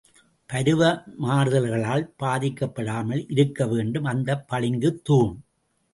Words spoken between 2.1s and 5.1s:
பாதிக்கப்படாமல் இருக்கவேண்டும் அந்தப் பளிங்குத்